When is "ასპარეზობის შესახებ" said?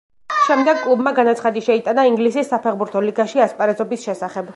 3.47-4.49